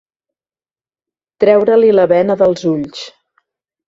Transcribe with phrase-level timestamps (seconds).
[1.43, 3.05] Treure-li la bena dels ulls.